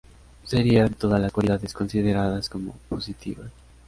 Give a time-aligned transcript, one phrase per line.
[0.45, 3.51] Serían todas la cualidades consideradas como "positivas".